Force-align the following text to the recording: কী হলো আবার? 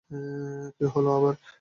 কী 0.75 0.85
হলো 0.95 1.09
আবার? 1.17 1.35